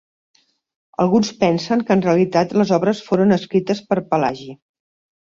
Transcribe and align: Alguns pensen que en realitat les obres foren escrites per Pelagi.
Alguns 1.05 1.29
pensen 1.43 1.85
que 1.89 1.95
en 1.97 2.03
realitat 2.07 2.57
les 2.63 2.75
obres 2.81 3.05
foren 3.13 3.39
escrites 3.39 3.87
per 3.93 4.03
Pelagi. 4.11 4.53